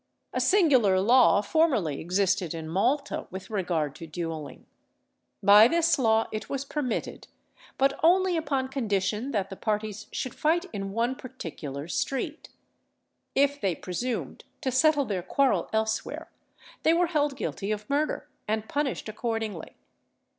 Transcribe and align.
A 0.33 0.41
singular 0.41 0.99
law 0.99 1.41
formerly 1.41 2.01
existed 2.01 2.55
in 2.55 2.67
Malta 2.67 3.27
with 3.29 3.51
regard 3.51 3.93
to 3.97 4.07
duelling. 4.07 4.65
By 5.43 5.67
this 5.67 5.99
law 5.99 6.27
it 6.31 6.49
was 6.49 6.65
permitted, 6.65 7.27
but 7.77 7.99
only 8.01 8.35
upon 8.35 8.69
condition 8.69 9.29
that 9.29 9.51
the 9.51 9.55
parties 9.55 10.07
should 10.11 10.33
fight 10.33 10.65
in 10.73 10.91
one 10.93 11.13
particular 11.13 11.87
street. 11.87 12.49
If 13.35 13.61
they 13.61 13.75
presumed 13.75 14.43
to 14.61 14.71
settle 14.71 15.05
their 15.05 15.21
quarrel 15.21 15.69
elsewhere, 15.71 16.31
they 16.81 16.93
were 16.95 17.05
held 17.05 17.35
guilty 17.35 17.71
of 17.71 17.87
murder, 17.87 18.27
and 18.47 18.67
punished 18.67 19.07
accordingly. 19.07 19.75